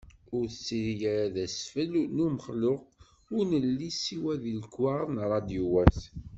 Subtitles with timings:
[0.37, 2.99] Ur tettili ara d asfel n umexluq-a
[3.35, 5.99] ur nelli siwa di lekwaɣeḍ d radyuwat.